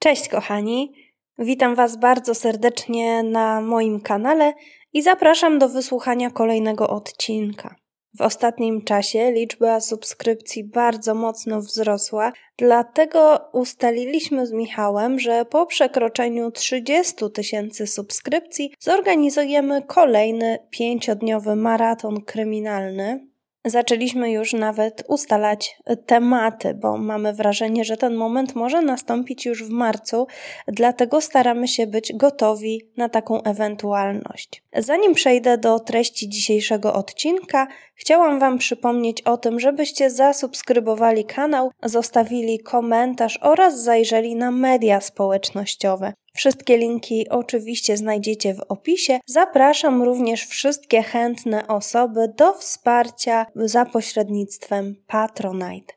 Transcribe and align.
Cześć 0.00 0.28
kochani, 0.28 0.92
witam 1.38 1.74
Was 1.74 1.96
bardzo 1.96 2.34
serdecznie 2.34 3.22
na 3.22 3.60
moim 3.60 4.00
kanale 4.00 4.54
i 4.92 5.02
zapraszam 5.02 5.58
do 5.58 5.68
wysłuchania 5.68 6.30
kolejnego 6.30 6.88
odcinka. 6.88 7.76
W 8.18 8.22
ostatnim 8.22 8.84
czasie 8.84 9.32
liczba 9.32 9.80
subskrypcji 9.80 10.64
bardzo 10.64 11.14
mocno 11.14 11.60
wzrosła, 11.60 12.32
dlatego 12.56 13.40
ustaliliśmy 13.52 14.46
z 14.46 14.52
Michałem, 14.52 15.18
że 15.18 15.44
po 15.44 15.66
przekroczeniu 15.66 16.50
30 16.50 17.14
tysięcy 17.34 17.86
subskrypcji 17.86 18.74
zorganizujemy 18.78 19.82
kolejny 19.82 20.58
pięciodniowy 20.70 21.56
maraton 21.56 22.20
kryminalny. 22.20 23.28
Zaczęliśmy 23.68 24.30
już 24.30 24.52
nawet 24.52 25.04
ustalać 25.08 25.78
tematy, 26.06 26.74
bo 26.74 26.98
mamy 26.98 27.32
wrażenie, 27.32 27.84
że 27.84 27.96
ten 27.96 28.14
moment 28.14 28.54
może 28.54 28.82
nastąpić 28.82 29.46
już 29.46 29.64
w 29.64 29.70
marcu, 29.70 30.26
dlatego 30.66 31.20
staramy 31.20 31.68
się 31.68 31.86
być 31.86 32.12
gotowi 32.12 32.82
na 32.96 33.08
taką 33.08 33.42
ewentualność. 33.42 34.62
Zanim 34.76 35.14
przejdę 35.14 35.58
do 35.58 35.80
treści 35.80 36.28
dzisiejszego 36.28 36.94
odcinka, 36.94 37.66
chciałam 37.94 38.38
Wam 38.38 38.58
przypomnieć 38.58 39.22
o 39.22 39.36
tym, 39.36 39.60
żebyście 39.60 40.10
zasubskrybowali 40.10 41.24
kanał, 41.24 41.70
zostawili 41.82 42.58
komentarz 42.58 43.38
oraz 43.42 43.82
zajrzeli 43.82 44.34
na 44.34 44.50
media 44.50 45.00
społecznościowe. 45.00 46.12
Wszystkie 46.38 46.78
linki 46.78 47.28
oczywiście 47.28 47.96
znajdziecie 47.96 48.54
w 48.54 48.60
opisie. 48.68 49.20
Zapraszam 49.26 50.02
również 50.02 50.46
wszystkie 50.46 51.02
chętne 51.02 51.68
osoby 51.68 52.32
do 52.36 52.54
wsparcia 52.54 53.46
za 53.54 53.84
pośrednictwem 53.84 54.96
Patronite. 55.06 55.94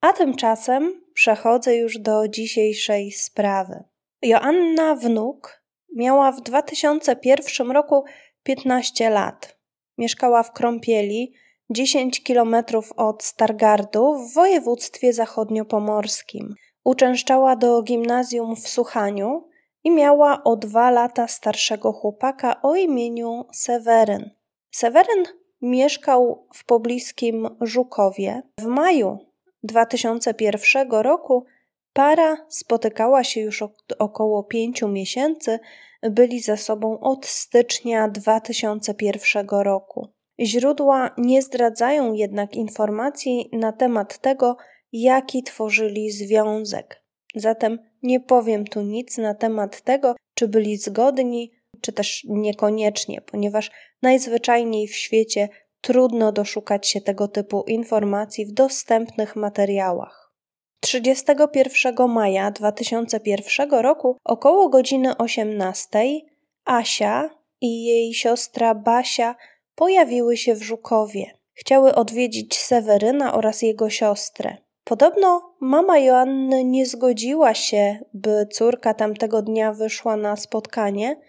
A 0.00 0.12
tymczasem 0.12 1.02
przechodzę 1.14 1.76
już 1.76 1.98
do 1.98 2.28
dzisiejszej 2.28 3.12
sprawy. 3.12 3.84
Joanna 4.22 4.94
Wnuk 4.94 5.62
miała 5.96 6.32
w 6.32 6.40
2001 6.40 7.70
roku 7.70 8.04
15 8.42 9.10
lat. 9.10 9.58
Mieszkała 9.98 10.42
w 10.42 10.52
Krąpieli, 10.52 11.32
10 11.70 12.22
km 12.22 12.56
od 12.96 13.22
Stargardu 13.22 14.14
w 14.14 14.34
województwie 14.34 15.12
zachodniopomorskim. 15.12 16.54
Uczęszczała 16.84 17.56
do 17.56 17.82
gimnazjum 17.82 18.56
w 18.56 18.68
Suchaniu, 18.68 19.49
i 19.84 19.90
miała 19.90 20.44
o 20.44 20.56
dwa 20.56 20.90
lata 20.90 21.28
starszego 21.28 21.92
chłopaka 21.92 22.62
o 22.62 22.76
imieniu 22.76 23.44
Seweryn. 23.52 24.30
Seweryn 24.70 25.24
mieszkał 25.62 26.46
w 26.54 26.64
pobliskim 26.64 27.48
Żukowie. 27.60 28.42
W 28.58 28.64
maju 28.64 29.18
2001 29.62 30.90
roku 30.90 31.44
para 31.92 32.36
spotykała 32.48 33.24
się 33.24 33.40
już 33.40 33.64
około 33.98 34.44
pięciu 34.44 34.88
miesięcy, 34.88 35.58
byli 36.02 36.40
ze 36.40 36.56
sobą 36.56 37.00
od 37.00 37.26
stycznia 37.26 38.08
2001 38.08 39.48
roku. 39.48 40.08
Źródła 40.40 41.10
nie 41.18 41.42
zdradzają 41.42 42.12
jednak 42.12 42.54
informacji 42.54 43.50
na 43.52 43.72
temat 43.72 44.18
tego, 44.18 44.56
jaki 44.92 45.42
tworzyli 45.42 46.10
związek. 46.10 47.02
Zatem 47.34 47.89
nie 48.02 48.20
powiem 48.20 48.64
tu 48.64 48.82
nic 48.82 49.18
na 49.18 49.34
temat 49.34 49.80
tego, 49.80 50.14
czy 50.34 50.48
byli 50.48 50.76
zgodni, 50.76 51.52
czy 51.80 51.92
też 51.92 52.24
niekoniecznie, 52.28 53.20
ponieważ 53.20 53.70
najzwyczajniej 54.02 54.88
w 54.88 54.96
świecie 54.96 55.48
trudno 55.80 56.32
doszukać 56.32 56.88
się 56.88 57.00
tego 57.00 57.28
typu 57.28 57.64
informacji 57.66 58.46
w 58.46 58.52
dostępnych 58.52 59.36
materiałach. 59.36 60.32
31 60.80 62.08
maja 62.08 62.50
2001 62.50 63.70
roku 63.70 64.16
około 64.24 64.68
godziny 64.68 65.16
18 65.16 66.20
Asia 66.64 67.30
i 67.60 67.84
jej 67.84 68.14
siostra 68.14 68.74
Basia 68.74 69.36
pojawiły 69.74 70.36
się 70.36 70.54
w 70.54 70.62
Żukowie. 70.62 71.38
Chciały 71.52 71.94
odwiedzić 71.94 72.58
Seweryna 72.58 73.34
oraz 73.34 73.62
jego 73.62 73.90
siostrę. 73.90 74.56
Podobno 74.90 75.54
mama 75.60 75.98
Joanny 75.98 76.64
nie 76.64 76.86
zgodziła 76.86 77.54
się, 77.54 77.98
by 78.14 78.46
córka 78.52 78.94
tamtego 78.94 79.42
dnia 79.42 79.72
wyszła 79.72 80.16
na 80.16 80.36
spotkanie. 80.36 81.20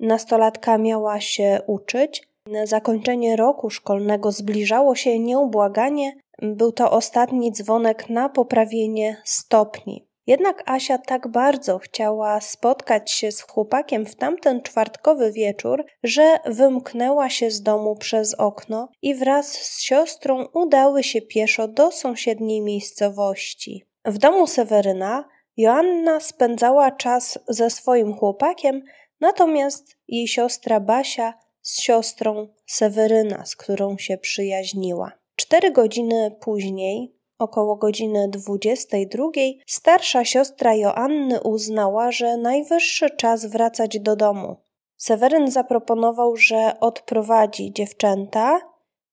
Nastolatka 0.00 0.78
miała 0.78 1.20
się 1.20 1.60
uczyć. 1.66 2.28
Zakończenie 2.64 3.36
roku 3.36 3.70
szkolnego 3.70 4.32
zbliżało 4.32 4.94
się 4.94 5.18
nieubłaganie. 5.18 6.16
Był 6.42 6.72
to 6.72 6.90
ostatni 6.90 7.52
dzwonek 7.52 8.10
na 8.10 8.28
poprawienie 8.28 9.16
stopni. 9.24 10.06
Jednak 10.26 10.62
Asia 10.66 10.98
tak 10.98 11.28
bardzo 11.28 11.78
chciała 11.78 12.40
spotkać 12.40 13.10
się 13.10 13.32
z 13.32 13.40
chłopakiem 13.40 14.06
w 14.06 14.16
tamten 14.16 14.62
czwartkowy 14.62 15.32
wieczór, 15.32 15.84
że 16.02 16.38
wymknęła 16.46 17.30
się 17.30 17.50
z 17.50 17.62
domu 17.62 17.96
przez 17.96 18.34
okno 18.34 18.88
i 19.02 19.14
wraz 19.14 19.52
z 19.52 19.80
siostrą 19.80 20.46
udały 20.54 21.02
się 21.02 21.22
pieszo 21.22 21.68
do 21.68 21.90
sąsiedniej 21.90 22.60
miejscowości. 22.60 23.86
W 24.04 24.18
domu 24.18 24.46
Seweryna 24.46 25.24
Joanna 25.56 26.20
spędzała 26.20 26.90
czas 26.90 27.38
ze 27.48 27.70
swoim 27.70 28.14
chłopakiem, 28.14 28.82
natomiast 29.20 29.96
jej 30.08 30.28
siostra 30.28 30.80
Basia 30.80 31.34
z 31.60 31.80
siostrą 31.80 32.48
Seweryna, 32.66 33.44
z 33.46 33.56
którą 33.56 33.98
się 33.98 34.18
przyjaźniła. 34.18 35.12
Cztery 35.36 35.70
godziny 35.70 36.36
później 36.40 37.21
Około 37.38 37.76
godziny 37.76 38.28
22 38.28 39.24
starsza 39.66 40.24
siostra 40.24 40.74
Joanny 40.74 41.40
uznała, 41.40 42.12
że 42.12 42.36
najwyższy 42.36 43.10
czas 43.10 43.46
wracać 43.46 44.00
do 44.00 44.16
domu. 44.16 44.56
Seweryn 44.96 45.50
zaproponował, 45.50 46.36
że 46.36 46.80
odprowadzi 46.80 47.72
dziewczęta. 47.72 48.60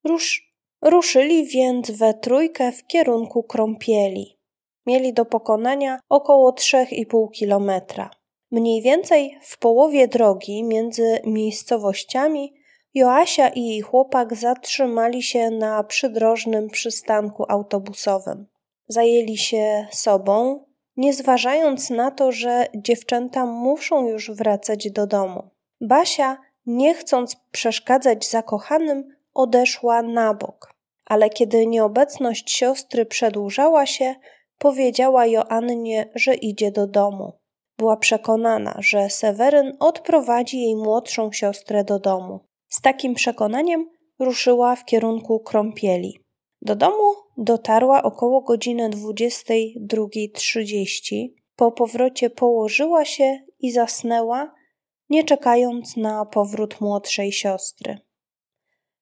Rusz... 0.03 0.53
Ruszyli 0.81 1.46
więc 1.46 1.91
we 1.91 2.13
trójkę 2.13 2.72
w 2.72 2.88
kierunku 2.88 3.44
Krąpieli. 3.44 4.40
Mieli 4.86 5.13
do 5.13 5.25
pokonania 5.25 6.00
około 6.09 6.51
3,5 6.51 7.31
kilometra. 7.31 8.09
Mniej 8.51 8.81
więcej 8.81 9.40
w 9.41 9.59
połowie 9.59 10.07
drogi 10.07 10.63
między 10.63 11.19
miejscowościami 11.25 12.53
Joasia 12.94 13.50
i 13.50 13.66
jej 13.66 13.81
chłopak 13.81 14.35
zatrzymali 14.35 15.23
się 15.23 15.50
na 15.50 15.83
przydrożnym 15.83 16.69
przystanku 16.69 17.45
autobusowym. 17.47 18.47
Zajęli 18.88 19.38
się 19.38 19.88
sobą, 19.91 20.66
nie 20.97 21.13
zważając 21.13 21.89
na 21.89 22.11
to, 22.11 22.31
że 22.31 22.66
dziewczęta 22.75 23.45
muszą 23.45 24.07
już 24.07 24.31
wracać 24.31 24.91
do 24.91 25.07
domu. 25.07 25.44
Basia, 25.81 26.38
nie 26.66 26.94
chcąc 26.94 27.35
przeszkadzać 27.51 28.29
zakochanym, 28.29 29.16
odeszła 29.33 30.01
na 30.01 30.33
bok, 30.33 30.73
ale 31.06 31.29
kiedy 31.29 31.67
nieobecność 31.67 32.51
siostry 32.51 33.06
przedłużała 33.06 33.85
się, 33.85 34.16
powiedziała 34.57 35.25
Joannie, 35.25 36.09
że 36.16 36.33
idzie 36.33 36.71
do 36.71 36.88
domu. 36.88 37.33
Była 37.77 37.97
przekonana, 37.97 38.75
że 38.79 39.09
Seweryn 39.09 39.77
odprowadzi 39.79 40.61
jej 40.61 40.75
młodszą 40.75 41.31
siostrę 41.31 41.83
do 41.83 42.00
domu. 42.00 42.49
Z 42.69 42.81
takim 42.81 43.13
przekonaniem 43.13 43.90
ruszyła 44.19 44.75
w 44.75 44.85
kierunku 44.85 45.40
Krąpieli. 45.40 46.19
Do 46.62 46.75
domu 46.75 47.13
dotarła 47.38 48.03
około 48.03 48.41
godziny 48.41 48.90
22.30. 48.90 51.28
Po 51.56 51.72
powrocie 51.72 52.30
położyła 52.30 53.06
się 53.06 53.40
i 53.59 53.72
zasnęła, 53.72 54.56
nie 55.09 55.24
czekając 55.24 55.97
na 55.97 56.25
powrót 56.25 56.81
młodszej 56.81 57.31
siostry. 57.31 57.97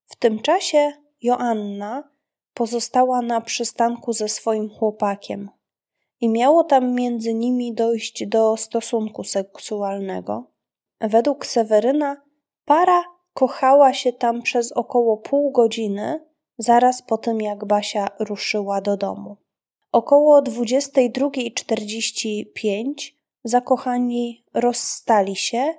W 0.05 0.15
tym 0.15 0.39
czasie 0.39 0.91
Joanna 1.21 2.09
pozostała 2.53 3.21
na 3.21 3.41
przystanku 3.41 4.13
ze 4.13 4.29
swoim 4.29 4.69
chłopakiem 4.69 5.49
i 6.21 6.29
miało 6.29 6.63
tam 6.63 6.95
między 6.95 7.33
nimi 7.33 7.73
dojść 7.73 8.27
do 8.27 8.57
stosunku 8.57 9.23
seksualnego. 9.23 10.51
Według 11.01 11.45
Seweryna 11.45 12.21
para 12.65 13.16
Kochała 13.37 13.93
się 13.93 14.13
tam 14.13 14.41
przez 14.41 14.71
około 14.71 15.17
pół 15.17 15.51
godziny, 15.51 16.25
zaraz 16.57 17.01
po 17.01 17.17
tym 17.17 17.41
jak 17.41 17.65
Basia 17.65 18.07
ruszyła 18.19 18.81
do 18.81 18.97
domu. 18.97 19.37
Około 19.91 20.41
22.45 20.41 22.93
zakochani 23.43 24.45
rozstali 24.53 25.35
się 25.35 25.73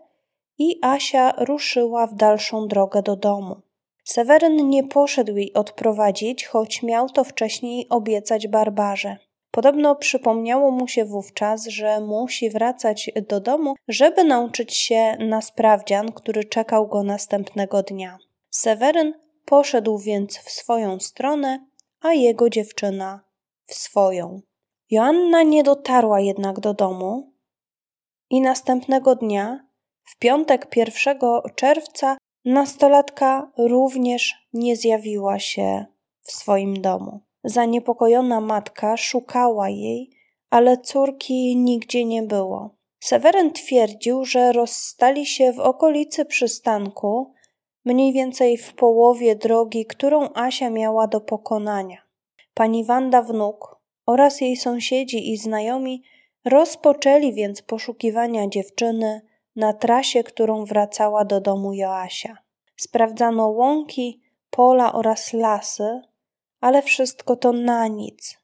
i 0.58 0.78
Asia 0.82 1.32
ruszyła 1.38 2.06
w 2.06 2.14
dalszą 2.14 2.68
drogę 2.68 3.02
do 3.02 3.16
domu. 3.16 3.56
Seweryn 4.04 4.68
nie 4.68 4.84
poszedł 4.84 5.36
jej 5.36 5.52
odprowadzić, 5.52 6.46
choć 6.46 6.82
miał 6.82 7.08
to 7.08 7.24
wcześniej 7.24 7.88
obiecać 7.88 8.48
Barbarze. 8.48 9.16
Podobno 9.50 9.96
przypomniało 9.96 10.70
mu 10.70 10.88
się 10.88 11.04
wówczas, 11.04 11.66
że 11.66 12.00
musi 12.00 12.50
wracać 12.50 13.10
do 13.28 13.40
domu, 13.40 13.74
żeby 13.88 14.24
nauczyć 14.24 14.76
się 14.76 15.16
na 15.18 15.40
sprawdzian, 15.42 16.12
który 16.12 16.44
czekał 16.44 16.86
go 16.86 17.02
następnego 17.02 17.82
dnia. 17.82 18.18
Seweryn 18.50 19.14
poszedł 19.44 19.98
więc 19.98 20.38
w 20.38 20.50
swoją 20.50 21.00
stronę, 21.00 21.66
a 22.00 22.12
jego 22.12 22.50
dziewczyna 22.50 23.20
w 23.66 23.74
swoją. 23.74 24.40
Joanna 24.90 25.42
nie 25.42 25.62
dotarła 25.62 26.20
jednak 26.20 26.60
do 26.60 26.74
domu. 26.74 27.32
i 28.30 28.40
następnego 28.40 29.14
dnia, 29.14 29.66
w 30.04 30.18
piątek 30.18 30.76
1 30.76 31.18
czerwca, 31.54 32.16
nastolatka 32.44 33.52
również 33.58 34.48
nie 34.52 34.76
zjawiła 34.76 35.38
się 35.38 35.86
w 36.22 36.32
swoim 36.32 36.82
domu. 36.82 37.27
Zaniepokojona 37.48 38.40
matka 38.40 38.96
szukała 38.96 39.68
jej, 39.68 40.10
ale 40.50 40.78
córki 40.78 41.56
nigdzie 41.56 42.04
nie 42.04 42.22
było. 42.22 42.70
Seweryn 43.00 43.52
twierdził, 43.52 44.24
że 44.24 44.52
rozstali 44.52 45.26
się 45.26 45.52
w 45.52 45.60
okolicy 45.60 46.24
przystanku, 46.24 47.32
mniej 47.84 48.12
więcej 48.12 48.56
w 48.56 48.74
połowie 48.74 49.36
drogi, 49.36 49.86
którą 49.86 50.28
Asia 50.34 50.70
miała 50.70 51.06
do 51.06 51.20
pokonania. 51.20 52.02
Pani 52.54 52.84
Wanda 52.84 53.22
wnuk 53.22 53.80
oraz 54.06 54.40
jej 54.40 54.56
sąsiedzi 54.56 55.32
i 55.32 55.36
znajomi 55.36 56.02
rozpoczęli 56.44 57.32
więc 57.32 57.62
poszukiwania 57.62 58.48
dziewczyny 58.48 59.20
na 59.56 59.72
trasie, 59.72 60.24
którą 60.24 60.64
wracała 60.64 61.24
do 61.24 61.40
domu 61.40 61.72
Joasia. 61.72 62.36
Sprawdzano 62.76 63.48
łąki, 63.48 64.20
pola 64.50 64.92
oraz 64.92 65.32
lasy, 65.32 66.02
ale 66.60 66.82
wszystko 66.82 67.36
to 67.36 67.52
na 67.52 67.88
nic. 67.88 68.38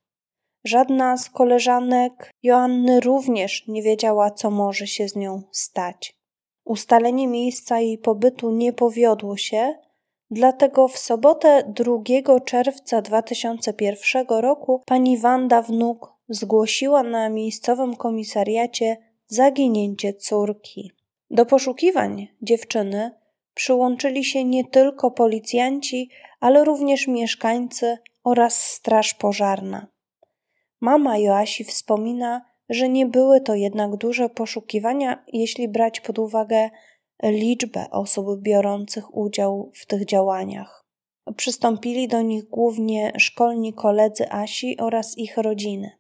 Żadna 0.65 1.17
z 1.17 1.31
koleżanek 1.31 2.31
Joanny 2.43 3.01
również 3.01 3.69
nie 3.69 3.83
wiedziała, 3.83 4.31
co 4.31 4.51
może 4.51 4.87
się 4.87 5.09
z 5.09 5.17
nią 5.17 5.43
stać. 5.53 6.17
Ustalenie 6.65 7.29
miejsca 7.29 7.81
jej 7.81 7.99
pobytu 7.99 8.51
nie 8.51 8.73
powiodło 8.73 9.37
się, 9.37 9.75
dlatego 10.31 10.89
w 10.89 10.99
sobotę 10.99 11.73
2 12.27 12.41
czerwca 12.41 13.03
2001 13.03 14.27
roku 14.29 14.83
pani 14.87 15.19
Wanda 15.19 15.63
Wnuk 15.63 16.15
zgłosiła 16.29 17.03
na 17.03 17.29
miejscowym 17.29 17.97
komisariacie 17.97 18.97
zaginięcie 19.27 20.15
córki. 20.15 20.93
Do 21.31 21.47
poszukiwań 21.47 22.29
dziewczyny 22.43 23.11
przyłączyli 23.55 24.25
się 24.25 24.45
nie 24.45 24.65
tylko 24.65 25.11
policjanci, 25.11 26.11
ale 26.45 26.65
również 26.65 27.09
mieszkańcy 27.09 27.99
oraz 28.25 28.63
straż 28.63 29.15
pożarna. 29.15 29.87
Mama 30.81 31.19
Joasi 31.19 31.65
wspomina, 31.65 32.45
że 32.69 32.89
nie 32.89 33.07
były 33.07 33.41
to 33.41 33.55
jednak 33.55 33.97
duże 33.97 34.29
poszukiwania, 34.29 35.25
jeśli 35.33 35.69
brać 35.69 36.01
pod 36.01 36.19
uwagę 36.19 36.71
liczbę 37.23 37.87
osób 37.91 38.41
biorących 38.41 39.17
udział 39.17 39.71
w 39.75 39.87
tych 39.87 40.05
działaniach. 40.05 40.85
Przystąpili 41.37 42.09
do 42.09 42.23
nich 42.23 42.45
głównie 42.45 43.13
szkolni 43.19 43.73
koledzy 43.73 44.31
Asi 44.31 44.77
oraz 44.81 45.19
ich 45.19 45.37
rodziny. 45.37 45.91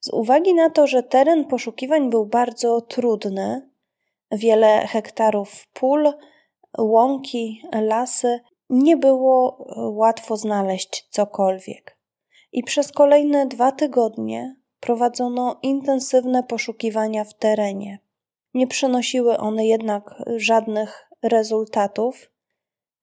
Z 0.00 0.12
uwagi 0.12 0.54
na 0.54 0.70
to, 0.70 0.86
że 0.86 1.02
teren 1.02 1.44
poszukiwań 1.44 2.10
był 2.10 2.26
bardzo 2.26 2.80
trudny, 2.80 3.70
wiele 4.32 4.86
hektarów 4.86 5.66
pól, 5.72 6.12
łąki, 6.78 7.62
lasy, 7.72 8.40
nie 8.70 8.96
było 8.96 9.66
łatwo 9.76 10.36
znaleźć 10.36 11.08
cokolwiek 11.10 11.98
i 12.52 12.62
przez 12.62 12.92
kolejne 12.92 13.46
dwa 13.46 13.72
tygodnie 13.72 14.56
prowadzono 14.80 15.58
intensywne 15.62 16.42
poszukiwania 16.42 17.24
w 17.24 17.34
terenie. 17.34 17.98
Nie 18.54 18.66
przynosiły 18.66 19.38
one 19.38 19.66
jednak 19.66 20.22
żadnych 20.36 21.10
rezultatów 21.22 22.30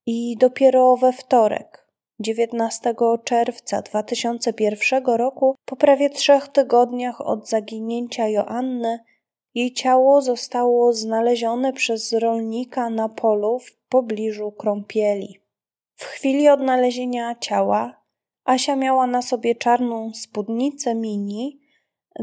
i 0.06 0.38
dopiero 0.38 0.98
we 0.98 1.14
wtorek, 1.14 1.88
19 2.20 2.96
czerwca 3.24 3.82
2001 3.82 5.06
roku, 5.06 5.56
po 5.66 5.76
prawie 5.76 6.10
trzech 6.10 6.48
tygodniach 6.48 7.22
od 7.22 7.50
zaginięcia 7.50 8.28
Joanny, 8.28 9.00
jej 9.54 9.74
ciało 9.74 10.22
zostało 10.22 10.94
znalezione 10.94 11.74
przez 11.74 12.14
rolnika 12.14 12.90
na 12.90 13.10
polu 13.10 13.60
w 13.60 13.76
pobliżu 13.90 14.52
krąpieli. 14.52 15.45
W 15.96 16.04
chwili 16.04 16.50
odnalezienia 16.50 17.36
ciała 17.36 18.06
Asia 18.46 18.76
miała 18.76 19.08
na 19.08 19.22
sobie 19.22 19.56
czarną 19.56 20.12
spódnicę 20.14 20.96
mini, 20.96 21.62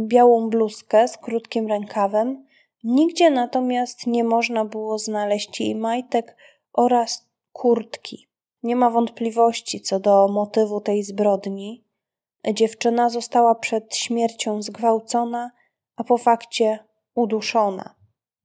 białą 0.00 0.50
bluzkę 0.50 1.08
z 1.08 1.18
krótkim 1.18 1.66
rękawem. 1.66 2.46
Nigdzie 2.84 3.30
natomiast 3.30 4.06
nie 4.06 4.24
można 4.24 4.64
było 4.64 4.98
znaleźć 4.98 5.60
jej 5.60 5.74
majtek 5.74 6.36
oraz 6.72 7.28
kurtki. 7.52 8.28
Nie 8.62 8.76
ma 8.76 8.90
wątpliwości 8.90 9.80
co 9.80 10.00
do 10.00 10.28
motywu 10.28 10.80
tej 10.80 11.02
zbrodni. 11.02 11.84
Dziewczyna 12.52 13.10
została 13.10 13.54
przed 13.54 13.96
śmiercią 13.96 14.62
zgwałcona, 14.62 15.50
a 15.96 16.04
po 16.04 16.18
fakcie 16.18 16.78
uduszona. 17.14 17.94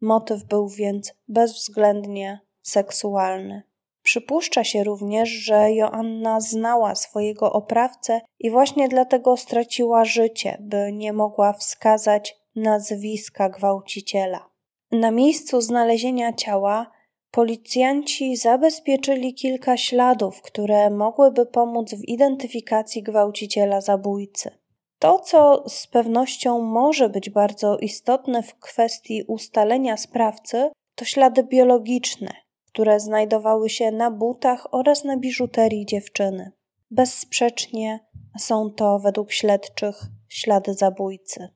Motyw 0.01 0.43
był 0.43 0.69
więc 0.69 1.13
bezwzględnie 1.27 2.39
seksualny. 2.61 3.63
Przypuszcza 4.07 4.63
się 4.63 4.83
również, 4.83 5.29
że 5.29 5.71
Joanna 5.71 6.41
znała 6.41 6.95
swojego 6.95 7.53
oprawcę 7.53 8.21
i 8.39 8.51
właśnie 8.51 8.87
dlatego 8.87 9.37
straciła 9.37 10.05
życie, 10.05 10.57
by 10.61 10.91
nie 10.93 11.13
mogła 11.13 11.53
wskazać 11.53 12.37
nazwiska 12.55 13.49
gwałciciela. 13.49 14.49
Na 14.91 15.11
miejscu 15.11 15.61
znalezienia 15.61 16.33
ciała 16.33 16.91
policjanci 17.31 18.35
zabezpieczyli 18.35 19.33
kilka 19.33 19.77
śladów, 19.77 20.41
które 20.41 20.89
mogłyby 20.89 21.45
pomóc 21.45 21.93
w 21.93 22.07
identyfikacji 22.07 23.03
gwałciciela 23.03 23.81
zabójcy. 23.81 24.51
To, 24.99 25.19
co 25.19 25.63
z 25.69 25.87
pewnością 25.87 26.61
może 26.61 27.09
być 27.09 27.29
bardzo 27.29 27.77
istotne 27.77 28.43
w 28.43 28.59
kwestii 28.59 29.23
ustalenia 29.27 29.97
sprawcy, 29.97 30.69
to 30.95 31.05
ślady 31.05 31.43
biologiczne, 31.43 32.46
które 32.67 32.99
znajdowały 32.99 33.69
się 33.69 33.91
na 33.91 34.11
butach 34.11 34.67
oraz 34.73 35.03
na 35.03 35.17
biżuterii 35.17 35.85
dziewczyny. 35.85 36.51
Bezsprzecznie 36.91 37.99
są 38.39 38.71
to 38.71 38.99
według 38.99 39.31
śledczych 39.31 40.01
ślady 40.29 40.73
zabójcy. 40.73 41.49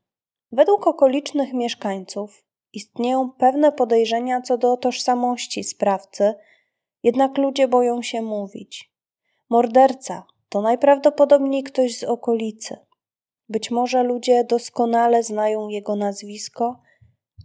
Według 0.51 0.87
okolicznych 0.87 1.53
mieszkańców 1.53 2.43
istnieją 2.73 3.31
pewne 3.31 3.71
podejrzenia 3.71 4.41
co 4.41 4.57
do 4.57 4.77
tożsamości 4.77 5.63
sprawcy, 5.63 6.33
jednak 7.03 7.37
ludzie 7.37 7.67
boją 7.67 8.01
się 8.01 8.21
mówić. 8.21 8.91
Morderca 9.49 10.23
to 10.49 10.61
najprawdopodobniej 10.61 11.63
ktoś 11.63 11.97
z 11.97 12.03
okolicy. 12.03 12.77
Być 13.49 13.71
może 13.71 14.03
ludzie 14.03 14.43
doskonale 14.43 15.23
znają 15.23 15.67
jego 15.67 15.95
nazwisko, 15.95 16.79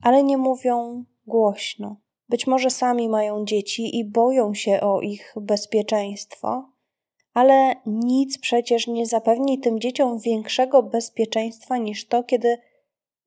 ale 0.03 0.23
nie 0.23 0.37
mówią 0.37 1.05
głośno. 1.27 1.97
Być 2.29 2.47
może 2.47 2.71
sami 2.71 3.09
mają 3.09 3.45
dzieci 3.45 3.99
i 3.99 4.05
boją 4.05 4.55
się 4.55 4.81
o 4.81 5.01
ich 5.01 5.35
bezpieczeństwo, 5.37 6.69
ale 7.35 7.75
nic 7.87 8.39
przecież 8.39 8.87
nie 8.87 9.07
zapewni 9.07 9.59
tym 9.59 9.81
dzieciom 9.81 10.19
większego 10.19 10.83
bezpieczeństwa 10.83 11.77
niż 11.77 12.07
to, 12.07 12.25
kiedy 12.25 12.59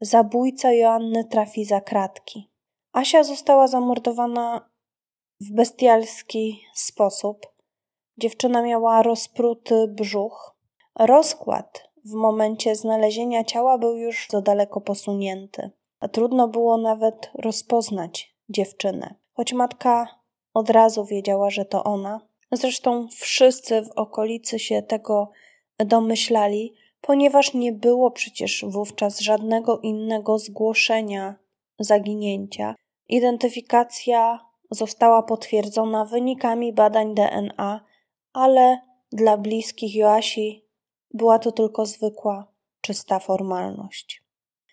zabójca 0.02 0.72
Joanny 0.72 1.24
trafi 1.24 1.66
za 1.66 1.82
kratki. 1.82 2.50
Asia 2.92 3.24
została 3.24 3.68
zamordowana 3.68 4.70
w 5.42 5.52
bestialski 5.52 6.62
sposób. 6.74 7.48
Dziewczyna 8.18 8.62
miała 8.62 9.04
rozpruty 9.04 9.88
brzuch. 9.88 10.56
Rozkład 11.00 11.90
w 12.06 12.14
momencie 12.14 12.76
znalezienia 12.76 13.44
ciała 13.44 13.78
był 13.78 13.98
już 13.98 14.28
za 14.30 14.42
daleko 14.42 14.82
posunięty. 14.82 15.72
Trudno 16.12 16.48
było 16.48 16.78
nawet 16.78 17.32
rozpoznać 17.34 18.39
dziewczynę. 18.50 19.16
Choć 19.34 19.54
matka 19.54 20.08
od 20.54 20.70
razu 20.70 21.06
wiedziała, 21.06 21.50
że 21.50 21.66
to 21.66 21.84
ona. 21.84 22.22
Zresztą 22.52 23.08
wszyscy 23.12 23.82
w 23.82 23.92
okolicy 23.92 24.60
się 24.60 24.82
tego 24.82 25.32
domyślali, 25.78 26.74
ponieważ 27.02 27.54
nie 27.54 27.74
było 27.74 28.12
przecież 28.12 28.66
wówczas 28.68 29.20
żadnego 29.20 29.80
innego 29.80 30.40
zgłoszenia 30.40 31.36
zaginięcia. 31.80 32.76
Identyfikacja 33.08 34.40
została 34.72 35.24
potwierdzona 35.24 36.06
wynikami 36.06 36.74
badań 36.74 37.16
DNA, 37.16 37.86
ale 38.34 38.78
dla 39.12 39.38
bliskich 39.38 39.96
Joasi 39.96 40.66
była 41.14 41.40
to 41.40 41.52
tylko 41.52 41.86
zwykła, 41.86 42.48
czysta 42.82 43.20
formalność. 43.20 44.29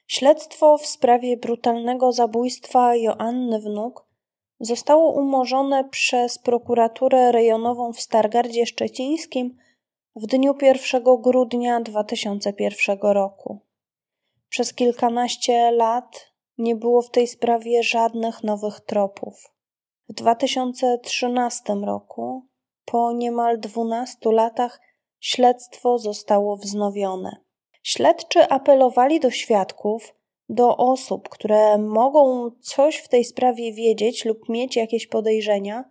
Śledztwo 0.06 0.78
w 0.78 0.86
sprawie 0.86 1.36
brutalnego 1.36 2.12
zabójstwa 2.12 2.96
Joanny 2.96 3.60
Wnuk 3.60 4.06
zostało 4.60 5.12
umorzone 5.12 5.84
przez 5.84 6.38
prokuraturę 6.38 7.32
rejonową 7.32 7.92
w 7.92 8.00
Stargardzie 8.00 8.66
Szczecińskim 8.66 9.56
w 10.16 10.26
dniu 10.26 10.54
1 10.62 11.02
grudnia 11.20 11.80
2001 11.80 12.98
roku. 13.02 13.60
Przez 14.48 14.74
kilkanaście 14.74 15.70
lat 15.70 16.32
nie 16.58 16.76
było 16.76 17.02
w 17.02 17.10
tej 17.10 17.26
sprawie 17.26 17.82
żadnych 17.82 18.42
nowych 18.42 18.80
tropów. 18.80 19.52
W 20.08 20.12
2013 20.12 21.74
roku, 21.74 22.46
po 22.84 23.12
niemal 23.12 23.60
12 23.60 24.32
latach, 24.32 24.80
śledztwo 25.20 25.98
zostało 25.98 26.56
wznowione. 26.56 27.45
Śledczy 27.86 28.48
apelowali 28.48 29.20
do 29.20 29.30
świadków, 29.30 30.14
do 30.48 30.76
osób, 30.76 31.28
które 31.28 31.78
mogą 31.78 32.50
coś 32.60 32.96
w 32.96 33.08
tej 33.08 33.24
sprawie 33.24 33.72
wiedzieć 33.72 34.24
lub 34.24 34.48
mieć 34.48 34.76
jakieś 34.76 35.06
podejrzenia, 35.06 35.84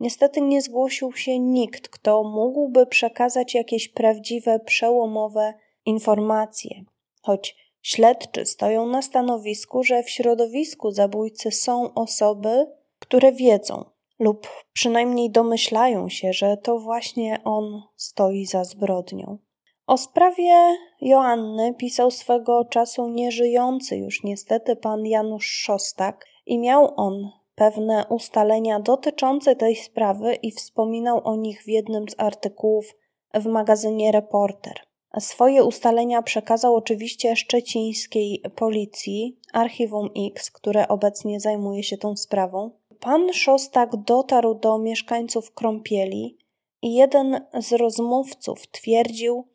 niestety 0.00 0.40
nie 0.40 0.62
zgłosił 0.62 1.12
się 1.12 1.38
nikt, 1.38 1.88
kto 1.88 2.24
mógłby 2.24 2.86
przekazać 2.86 3.54
jakieś 3.54 3.88
prawdziwe, 3.88 4.60
przełomowe 4.60 5.54
informacje. 5.84 6.84
Choć 7.22 7.56
śledczy 7.82 8.46
stoją 8.46 8.86
na 8.86 9.02
stanowisku, 9.02 9.82
że 9.82 10.02
w 10.02 10.10
środowisku 10.10 10.90
zabójcy 10.90 11.50
są 11.50 11.94
osoby, 11.94 12.66
które 12.98 13.32
wiedzą 13.32 13.84
lub 14.18 14.48
przynajmniej 14.72 15.30
domyślają 15.30 16.08
się, 16.08 16.32
że 16.32 16.56
to 16.56 16.78
właśnie 16.78 17.40
on 17.44 17.82
stoi 17.96 18.46
za 18.46 18.64
zbrodnią. 18.64 19.38
O 19.86 19.96
sprawie 19.96 20.76
Joanny 21.00 21.74
pisał 21.74 22.10
swego 22.10 22.64
czasu 22.64 23.08
nieżyjący 23.08 23.96
już 23.96 24.24
niestety 24.24 24.76
pan 24.76 25.06
Janusz 25.06 25.46
Szostak 25.46 26.26
i 26.46 26.58
miał 26.58 26.92
on 26.96 27.30
pewne 27.54 28.06
ustalenia 28.08 28.80
dotyczące 28.80 29.56
tej 29.56 29.76
sprawy 29.76 30.34
i 30.34 30.52
wspominał 30.52 31.20
o 31.24 31.36
nich 31.36 31.62
w 31.62 31.68
jednym 31.68 32.08
z 32.08 32.14
artykułów 32.18 32.96
w 33.34 33.46
magazynie 33.46 34.12
Reporter. 34.12 34.80
Swoje 35.18 35.64
ustalenia 35.64 36.22
przekazał 36.22 36.74
oczywiście 36.74 37.36
szczecińskiej 37.36 38.42
policji, 38.56 39.38
Archiwum 39.52 40.08
X, 40.26 40.50
które 40.50 40.88
obecnie 40.88 41.40
zajmuje 41.40 41.82
się 41.82 41.96
tą 41.96 42.16
sprawą. 42.16 42.70
Pan 43.00 43.32
Szostak 43.32 43.96
dotarł 43.96 44.54
do 44.54 44.78
mieszkańców 44.78 45.54
Krąpieli 45.54 46.38
i 46.82 46.94
jeden 46.94 47.46
z 47.60 47.72
rozmówców 47.72 48.70
twierdził, 48.70 49.48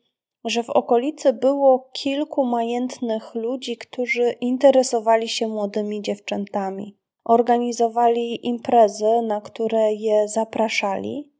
że 0.46 0.62
w 0.62 0.70
okolicy 0.70 1.32
było 1.32 1.90
kilku 1.92 2.44
majętnych 2.44 3.34
ludzi, 3.34 3.76
którzy 3.76 4.30
interesowali 4.40 5.28
się 5.28 5.48
młodymi 5.48 6.02
dziewczętami. 6.02 6.96
Organizowali 7.24 8.46
imprezy, 8.46 9.22
na 9.22 9.40
które 9.40 9.92
je 9.94 10.28
zapraszali, 10.28 11.32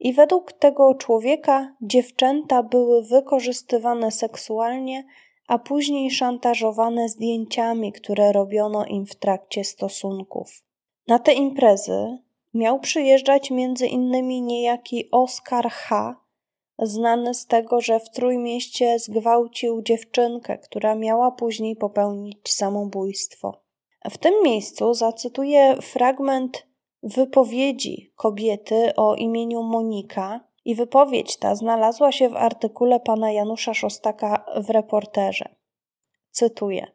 i 0.00 0.12
według 0.12 0.52
tego 0.52 0.94
człowieka 0.94 1.76
dziewczęta 1.80 2.62
były 2.62 3.02
wykorzystywane 3.02 4.10
seksualnie, 4.10 5.04
a 5.48 5.58
później 5.58 6.10
szantażowane 6.10 7.08
zdjęciami, 7.08 7.92
które 7.92 8.32
robiono 8.32 8.84
im 8.84 9.06
w 9.06 9.14
trakcie 9.14 9.64
stosunków. 9.64 10.64
Na 11.08 11.18
te 11.18 11.32
imprezy 11.32 12.18
miał 12.54 12.80
przyjeżdżać 12.80 13.50
między 13.50 13.86
innymi 13.86 14.42
niejaki 14.42 15.08
Oskar 15.10 15.70
H., 15.70 16.21
znany 16.78 17.34
z 17.34 17.46
tego, 17.46 17.80
że 17.80 18.00
w 18.00 18.10
Trójmieście 18.10 18.98
zgwałcił 18.98 19.82
dziewczynkę, 19.82 20.58
która 20.58 20.94
miała 20.94 21.30
później 21.30 21.76
popełnić 21.76 22.52
samobójstwo. 22.52 23.62
W 24.10 24.18
tym 24.18 24.34
miejscu 24.44 24.94
zacytuję 24.94 25.76
fragment 25.82 26.66
wypowiedzi 27.02 28.12
kobiety 28.16 28.94
o 28.96 29.14
imieniu 29.14 29.62
Monika, 29.62 30.52
i 30.64 30.74
wypowiedź 30.74 31.36
ta 31.36 31.54
znalazła 31.54 32.12
się 32.12 32.28
w 32.28 32.36
artykule 32.36 33.00
pana 33.00 33.32
Janusza 33.32 33.74
Szostaka 33.74 34.44
w 34.56 34.70
reporterze. 34.70 35.48
Cytuję: 36.30 36.86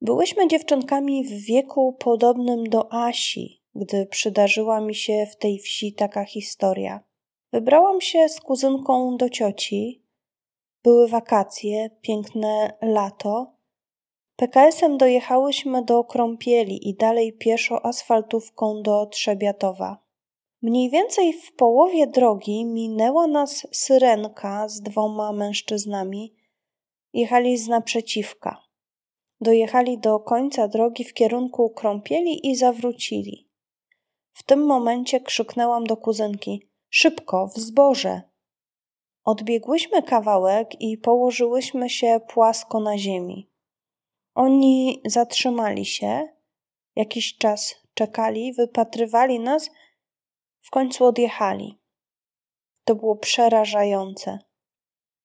Byłyśmy 0.00 0.48
dziewczynkami 0.48 1.24
w 1.24 1.46
wieku 1.46 1.92
podobnym 1.92 2.64
do 2.64 2.92
Asi, 2.92 3.62
gdy 3.74 4.06
przydarzyła 4.06 4.80
mi 4.80 4.94
się 4.94 5.26
w 5.32 5.36
tej 5.36 5.58
wsi 5.58 5.92
taka 5.92 6.24
historia. 6.24 7.00
Wybrałam 7.54 8.00
się 8.00 8.28
z 8.28 8.40
kuzynką 8.40 9.16
do 9.16 9.30
cioci. 9.30 10.04
Były 10.82 11.08
wakacje, 11.08 11.90
piękne 12.00 12.78
lato. 12.82 13.54
PKS-em 14.36 14.98
dojechałyśmy 14.98 15.84
do 15.84 16.04
Krąpieli 16.04 16.88
i 16.88 16.94
dalej 16.94 17.32
pieszo 17.32 17.86
asfaltówką 17.86 18.82
do 18.82 19.06
Trzebiatowa. 19.06 19.98
Mniej 20.62 20.90
więcej 20.90 21.32
w 21.32 21.54
połowie 21.54 22.06
drogi 22.06 22.64
minęła 22.64 23.26
nas 23.26 23.66
syrenka 23.72 24.68
z 24.68 24.80
dwoma 24.80 25.32
mężczyznami. 25.32 26.34
Jechali 27.12 27.58
z 27.58 27.68
naprzeciwka. 27.68 28.62
Dojechali 29.40 29.98
do 29.98 30.20
końca 30.20 30.68
drogi 30.68 31.04
w 31.04 31.14
kierunku 31.14 31.70
Krąpieli 31.70 32.50
i 32.50 32.56
zawrócili. 32.56 33.48
W 34.32 34.42
tym 34.42 34.66
momencie 34.66 35.20
krzyknęłam 35.20 35.84
do 35.84 35.96
kuzynki– 35.96 36.60
Szybko, 36.96 37.46
w 37.46 37.58
zboże. 37.58 38.22
Odbiegłyśmy 39.24 40.02
kawałek 40.02 40.80
i 40.80 40.98
położyłyśmy 40.98 41.90
się 41.90 42.20
płasko 42.28 42.80
na 42.80 42.98
ziemi. 42.98 43.50
Oni 44.34 45.02
zatrzymali 45.04 45.86
się, 45.86 46.28
jakiś 46.96 47.36
czas 47.36 47.74
czekali, 47.94 48.52
wypatrywali 48.52 49.40
nas, 49.40 49.70
w 50.60 50.70
końcu 50.70 51.04
odjechali. 51.04 51.80
To 52.84 52.94
było 52.94 53.16
przerażające. 53.16 54.38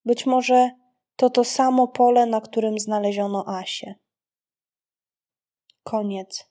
Być 0.04 0.26
może 0.26 0.70
to 1.16 1.30
to 1.30 1.44
samo 1.44 1.88
pole, 1.88 2.26
na 2.26 2.40
którym 2.40 2.78
znaleziono 2.78 3.44
Asię. 3.48 3.94
Koniec 5.82 6.50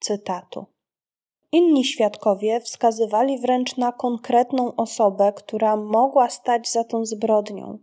cytatu. 0.00 0.75
Inni 1.56 1.84
świadkowie 1.84 2.60
wskazywali 2.60 3.38
wręcz 3.38 3.76
na 3.76 3.92
konkretną 3.92 4.74
osobę, 4.74 5.32
która 5.36 5.76
mogła 5.76 6.30
stać 6.30 6.70
za 6.70 6.84
tą 6.84 7.06
zbrodnią. 7.06 7.78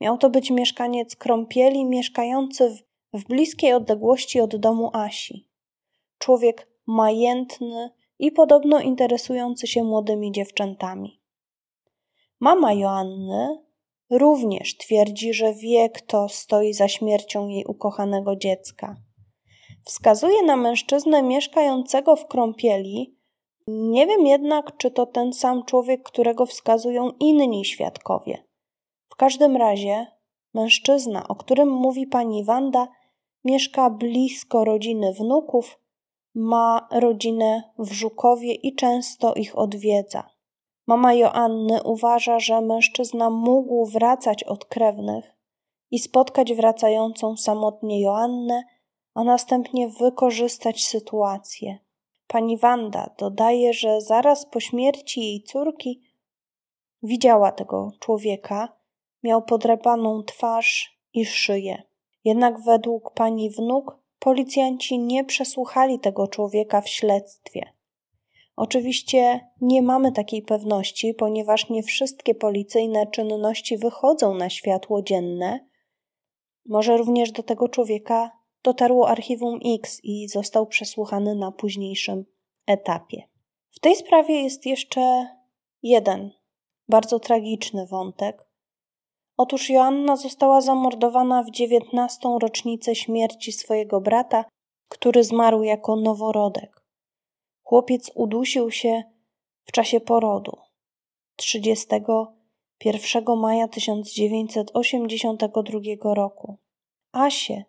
Miał 0.00 0.18
to 0.18 0.30
być 0.30 0.50
mieszkaniec 0.50 1.16
Krąpieli, 1.16 1.84
mieszkający 1.84 2.70
w, 2.70 2.82
w 3.20 3.24
bliskiej 3.26 3.72
odległości 3.72 4.40
od 4.40 4.56
domu 4.56 4.90
Asi. 4.92 5.48
Człowiek 6.18 6.68
majętny 6.86 7.90
i 8.18 8.32
podobno 8.32 8.80
interesujący 8.80 9.66
się 9.66 9.84
młodymi 9.84 10.32
dziewczętami. 10.32 11.20
Mama 12.40 12.72
Joanny 12.72 13.62
również 14.10 14.76
twierdzi, 14.76 15.34
że 15.34 15.54
wie, 15.54 15.90
kto 15.90 16.28
stoi 16.28 16.72
za 16.72 16.88
śmiercią 16.88 17.48
jej 17.48 17.64
ukochanego 17.64 18.36
dziecka. 18.36 19.07
Wskazuje 19.88 20.42
na 20.42 20.56
mężczyznę 20.56 21.22
mieszkającego 21.22 22.16
w 22.16 22.26
Krąpieli. 22.26 23.16
Nie 23.68 24.06
wiem 24.06 24.26
jednak, 24.26 24.76
czy 24.76 24.90
to 24.90 25.06
ten 25.06 25.32
sam 25.32 25.64
człowiek, 25.64 26.02
którego 26.02 26.46
wskazują 26.46 27.10
inni 27.20 27.64
świadkowie. 27.64 28.44
W 29.08 29.16
każdym 29.16 29.56
razie 29.56 30.06
mężczyzna, 30.54 31.28
o 31.28 31.34
którym 31.34 31.68
mówi 31.68 32.06
pani 32.06 32.44
Wanda, 32.44 32.88
mieszka 33.44 33.90
blisko 33.90 34.64
rodziny 34.64 35.12
wnuków, 35.12 35.80
ma 36.34 36.88
rodzinę 36.92 37.62
w 37.78 37.92
Żukowie 37.92 38.54
i 38.54 38.74
często 38.74 39.34
ich 39.34 39.58
odwiedza. 39.58 40.30
Mama 40.86 41.14
Joanny 41.14 41.82
uważa, 41.82 42.38
że 42.38 42.60
mężczyzna 42.60 43.30
mógł 43.30 43.86
wracać 43.86 44.44
od 44.44 44.64
krewnych 44.64 45.36
i 45.90 45.98
spotkać 45.98 46.54
wracającą 46.54 47.36
samotnie 47.36 48.00
Joannę 48.00 48.64
a 49.18 49.24
następnie 49.24 49.88
wykorzystać 49.88 50.84
sytuację. 50.84 51.78
Pani 52.26 52.58
Wanda 52.58 53.14
dodaje, 53.18 53.72
że 53.72 54.00
zaraz 54.00 54.46
po 54.46 54.60
śmierci 54.60 55.20
jej 55.20 55.42
córki 55.42 56.00
widziała 57.02 57.52
tego 57.52 57.92
człowieka, 58.00 58.76
miał 59.22 59.42
podrepaną 59.42 60.22
twarz 60.22 61.00
i 61.12 61.26
szyję. 61.26 61.82
Jednak 62.24 62.60
według 62.64 63.14
pani 63.14 63.50
wnuk 63.50 63.98
policjanci 64.18 64.98
nie 64.98 65.24
przesłuchali 65.24 66.00
tego 66.00 66.28
człowieka 66.28 66.80
w 66.80 66.88
śledztwie. 66.88 67.72
Oczywiście 68.56 69.50
nie 69.60 69.82
mamy 69.82 70.12
takiej 70.12 70.42
pewności, 70.42 71.14
ponieważ 71.14 71.68
nie 71.68 71.82
wszystkie 71.82 72.34
policyjne 72.34 73.06
czynności 73.06 73.78
wychodzą 73.78 74.34
na 74.34 74.50
światło 74.50 75.02
dzienne. 75.02 75.68
Może 76.66 76.96
również 76.96 77.32
do 77.32 77.42
tego 77.42 77.68
człowieka 77.68 78.37
dotarło 78.62 79.08
archiwum 79.08 79.60
X 79.64 80.00
i 80.02 80.28
został 80.28 80.66
przesłuchany 80.66 81.34
na 81.34 81.52
późniejszym 81.52 82.24
etapie. 82.66 83.28
W 83.70 83.80
tej 83.80 83.96
sprawie 83.96 84.42
jest 84.42 84.66
jeszcze 84.66 85.26
jeden 85.82 86.30
bardzo 86.88 87.20
tragiczny 87.20 87.86
wątek. 87.86 88.48
Otóż 89.36 89.70
Joanna 89.70 90.16
została 90.16 90.60
zamordowana 90.60 91.42
w 91.42 91.50
dziewiętnastą 91.50 92.38
rocznicę 92.38 92.94
śmierci 92.94 93.52
swojego 93.52 94.00
brata, 94.00 94.44
który 94.88 95.24
zmarł 95.24 95.62
jako 95.62 95.96
noworodek. 95.96 96.84
Chłopiec 97.62 98.10
udusił 98.14 98.70
się 98.70 99.02
w 99.64 99.72
czasie 99.72 100.00
porodu 100.00 100.58
31 101.36 103.36
maja 103.36 103.68
1982 103.68 106.14
roku. 106.14 106.56
Asię 107.12 107.64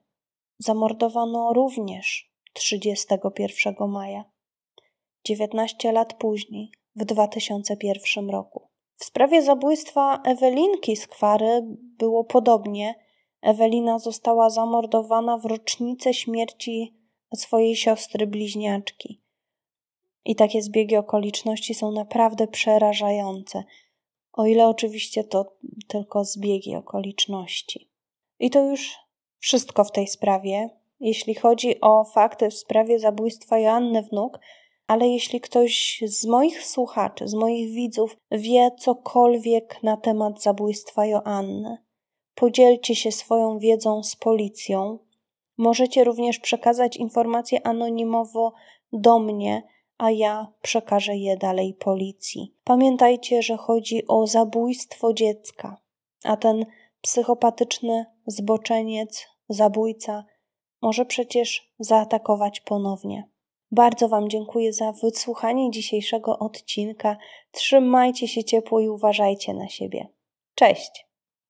zamordowano 0.59 1.53
również 1.53 2.31
31 2.53 3.75
maja, 3.87 4.23
19 5.25 5.91
lat 5.91 6.13
później, 6.13 6.71
w 6.95 7.05
2001 7.05 8.29
roku. 8.29 8.69
W 8.95 9.05
sprawie 9.05 9.41
zabójstwa 9.41 10.21
Ewelinki 10.25 10.95
Skwary 10.95 11.61
było 11.97 12.23
podobnie. 12.23 12.95
Ewelina 13.41 13.99
została 13.99 14.49
zamordowana 14.49 15.37
w 15.37 15.45
rocznicę 15.45 16.13
śmierci 16.13 16.97
swojej 17.35 17.75
siostry 17.75 18.27
bliźniaczki. 18.27 19.21
I 20.25 20.35
takie 20.35 20.61
zbiegi 20.61 20.95
okoliczności 20.95 21.73
są 21.73 21.91
naprawdę 21.91 22.47
przerażające, 22.47 23.63
o 24.33 24.45
ile 24.45 24.67
oczywiście 24.67 25.23
to 25.23 25.57
tylko 25.87 26.23
zbiegi 26.23 26.75
okoliczności. 26.75 27.91
I 28.39 28.49
to 28.49 28.65
już 28.65 28.95
wszystko 29.39 29.83
w 29.83 29.91
tej 29.91 30.07
sprawie. 30.07 30.69
Jeśli 30.99 31.35
chodzi 31.35 31.81
o 31.81 32.03
fakty 32.03 32.49
w 32.49 32.53
sprawie 32.53 32.99
zabójstwa 32.99 33.59
Joanny 33.59 34.03
Wnuk, 34.03 34.39
ale 34.87 35.07
jeśli 35.07 35.41
ktoś 35.41 36.03
z 36.05 36.25
moich 36.25 36.65
słuchaczy, 36.65 37.27
z 37.27 37.33
moich 37.33 37.73
widzów 37.73 38.17
wie 38.31 38.71
cokolwiek 38.79 39.83
na 39.83 39.97
temat 39.97 40.41
zabójstwa 40.41 41.05
Joanny, 41.05 41.77
podzielcie 42.35 42.95
się 42.95 43.11
swoją 43.11 43.59
wiedzą 43.59 44.03
z 44.03 44.15
policją. 44.15 44.99
Możecie 45.57 46.03
również 46.03 46.39
przekazać 46.39 46.97
informacje 46.97 47.67
anonimowo 47.67 48.53
do 48.93 49.19
mnie, 49.19 49.63
a 49.97 50.11
ja 50.11 50.47
przekażę 50.61 51.17
je 51.17 51.37
dalej 51.37 51.73
policji. 51.73 52.53
Pamiętajcie, 52.63 53.41
że 53.41 53.57
chodzi 53.57 54.07
o 54.07 54.27
zabójstwo 54.27 55.13
dziecka, 55.13 55.77
a 56.23 56.37
ten 56.37 56.65
psychopatyczny 57.01 58.05
zboczeniec, 58.29 59.27
zabójca 59.49 60.25
może 60.81 61.05
przecież 61.05 61.73
zaatakować 61.79 62.61
ponownie. 62.61 63.29
Bardzo 63.71 64.09
Wam 64.09 64.29
dziękuję 64.29 64.73
za 64.73 64.91
wysłuchanie 64.91 65.71
dzisiejszego 65.71 66.39
odcinka. 66.39 67.17
Trzymajcie 67.51 68.27
się 68.27 68.43
ciepło 68.43 68.79
i 68.79 68.89
uważajcie 68.89 69.53
na 69.53 69.67
siebie. 69.67 70.07
Cześć! 70.55 71.08